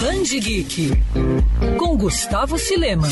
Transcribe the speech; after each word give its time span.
Band 0.00 0.22
Geek 0.22 0.92
com 1.76 1.94
Gustavo 1.94 2.56
Silema. 2.58 3.06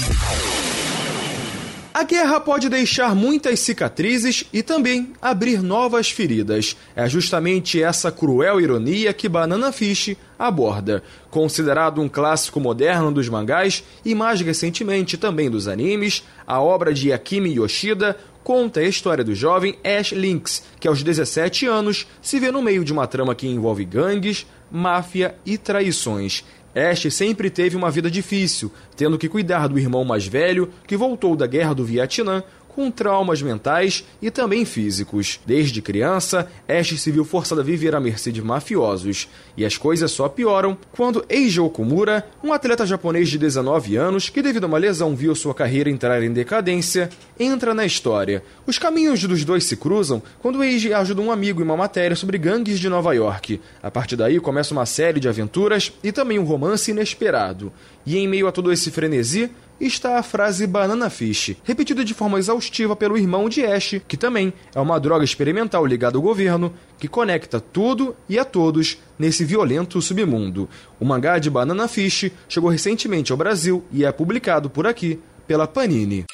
A 1.93 2.03
guerra 2.03 2.41
pode 2.41 2.71
deixar 2.71 3.15
muitas 3.15 3.61
cicatrizes 3.61 4.45
e 4.55 4.63
também 4.63 5.13
abrir 5.21 5.63
novas 5.63 6.11
feridas. 6.11 6.79
É 6.97 7.07
justamente 7.07 7.83
essa 7.83 8.11
cruel 8.11 8.59
ironia 8.59 9.13
que 9.13 9.29
Banana 9.29 9.71
Fish 9.71 10.17
aborda. 10.39 11.03
Considerado 11.31 12.01
um 12.01 12.09
clássico 12.09 12.59
moderno 12.59 13.13
dos 13.13 13.29
mangás 13.29 13.85
e 14.03 14.15
mais 14.15 14.41
recentemente 14.41 15.19
também 15.19 15.51
dos 15.51 15.69
animes, 15.69 16.25
a 16.47 16.59
obra 16.59 16.95
de 16.95 17.13
Akimi 17.13 17.53
Yoshida 17.53 18.17
conta 18.43 18.81
a 18.81 18.85
história 18.85 19.23
do 19.23 19.35
jovem 19.35 19.77
Ash 19.85 20.13
Lynx, 20.13 20.63
que 20.81 20.89
aos 20.89 21.03
17 21.03 21.67
anos 21.67 22.07
se 22.23 22.41
vê 22.41 22.51
no 22.51 22.63
meio 22.63 22.83
de 22.83 22.95
uma 22.95 23.07
trama 23.07 23.35
que 23.35 23.47
envolve 23.47 23.85
gangues, 23.85 24.47
máfia 24.71 25.35
e 25.45 25.59
traições. 25.59 26.45
Ash 26.75 27.13
sempre 27.13 27.51
teve 27.51 27.77
uma 27.77 27.91
vida 27.91 28.11
difícil, 28.11 28.73
tendo 28.97 29.19
que 29.19 29.29
cuidar 29.29 29.69
do 29.69 29.79
irmão 29.79 30.05
mais 30.05 30.27
velho, 30.27 30.71
que 30.87 30.97
voltou 30.97 31.35
da 31.35 31.47
guerra 31.47 31.75
do 31.75 31.85
Vietnã 31.85 32.43
com 32.79 32.93
traumas 32.93 33.43
mentais 33.43 34.05
e 34.23 34.31
também 34.31 34.65
físicos. 34.65 35.41
Desde 35.45 35.83
criança, 35.83 36.49
Ash 36.69 36.97
se 37.01 37.11
viu 37.11 37.25
forçado 37.25 37.61
a 37.61 37.65
viver 37.65 37.93
à 37.93 37.99
mercê 37.99 38.31
de 38.31 38.41
mafiosos, 38.41 39.29
e 39.57 39.65
as 39.65 39.77
coisas 39.77 40.13
só 40.13 40.29
pioram 40.29 40.79
quando 40.93 41.25
Eiji 41.29 41.59
Okumura, 41.59 42.25
um 42.41 42.53
atleta 42.53 42.87
japonês 42.87 43.29
de 43.29 43.37
19 43.37 43.97
anos 43.97 44.29
que 44.29 44.41
devido 44.41 44.63
a 44.63 44.67
uma 44.69 44.79
lesão 44.79 45.17
viu 45.17 45.35
sua 45.35 45.53
carreira 45.53 45.91
entrar 45.91 46.23
em 46.23 46.33
decadência, 46.33 47.11
entra 47.37 47.75
na 47.75 47.85
história. 47.85 48.45
Os 48.65 48.79
caminhos 48.79 49.25
dos 49.25 49.45
dois 49.45 49.65
se 49.65 49.77
cruzam 49.77 50.23
quando 50.39 50.63
Eiji 50.63 50.95
ajuda 50.95 51.21
um 51.21 51.33
amigo 51.33 51.61
em 51.61 51.65
uma 51.65 51.77
matéria 51.77 52.15
sobre 52.15 52.39
gangues 52.39 52.79
de 52.79 52.89
Nova 52.89 53.13
York. 53.13 53.61
A 53.83 53.91
partir 53.91 54.15
daí 54.15 54.39
começa 54.39 54.73
uma 54.73 54.87
série 54.87 55.19
de 55.19 55.29
aventuras 55.29 55.93
e 56.05 56.13
também 56.13 56.39
um 56.39 56.45
romance 56.45 56.93
inesperado. 56.93 57.73
E 58.07 58.17
em 58.17 58.29
meio 58.29 58.47
a 58.47 58.53
todo 58.53 58.71
esse 58.71 58.93
frenesi, 58.93 59.51
está 59.81 60.19
a 60.19 60.23
frase 60.23 60.67
Banana 60.67 61.09
Fish, 61.09 61.57
repetida 61.63 62.05
de 62.05 62.15
forma 62.15 62.39
exaustiva 62.39 62.97
pelo 62.97 63.17
irmão 63.17 63.49
de 63.49 63.65
Ash, 63.65 64.01
que 64.07 64.17
também 64.17 64.53
é 64.75 64.81
uma 64.81 64.99
droga 64.99 65.25
experimental 65.25 65.87
ligada 65.87 66.17
ao 66.17 66.23
governo, 66.23 66.73
que 66.99 67.09
conecta 67.09 67.61
tudo 67.61 68.17
e 68.29 68.39
a 68.39 68.45
todos 68.45 68.99
nesse 69.19 69.45
violento 69.45 70.01
submundo. 70.03 70.69
O 70.99 71.05
mangá 71.05 71.39
de 71.39 71.51
Banana 71.51 71.87
Fish 71.87 72.31
chegou 72.49 72.71
recentemente 72.71 73.33
ao 73.33 73.39
Brasil 73.39 73.85
e 73.93 74.05
é 74.05 74.13
publicado 74.13 74.69
por 74.69 74.87
aqui 74.87 75.21
pela 75.47 75.67
Panini. 75.67 76.27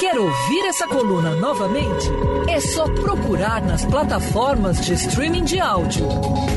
Quer 0.00 0.18
ouvir 0.18 0.66
essa 0.66 0.86
coluna 0.88 1.36
novamente? 1.36 2.08
É 2.48 2.58
só 2.58 2.88
procurar 2.88 3.62
nas 3.62 3.84
plataformas 3.84 4.80
de 4.80 4.94
streaming 4.94 5.44
de 5.44 5.60
áudio. 5.60 6.06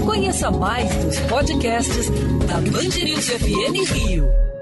Conheça 0.05 0.49
mais 0.49 0.89
dos 1.03 1.19
podcasts 1.19 2.09
da 2.47 2.55
Band 2.71 3.03
News 3.03 3.27
FM 3.27 3.91
Rio. 3.91 4.52